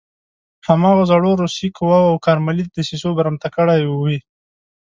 هماغو 0.67 1.03
زړو 1.11 1.31
روسي 1.41 1.67
قواوو 1.77 2.11
او 2.11 2.23
کارملي 2.25 2.63
دسیسو 2.75 3.09
برمته 3.17 3.47
کړی 3.55 3.81
وي. 3.99 4.17